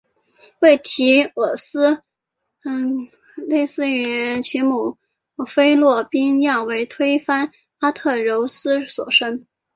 [0.61, 2.01] 为堤厄斯
[3.43, 4.95] 忒斯与其女
[5.47, 9.45] 菲洛庇亚为推翻阿特柔斯所生。